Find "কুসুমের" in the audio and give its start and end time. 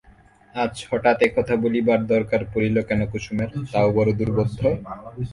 3.11-3.49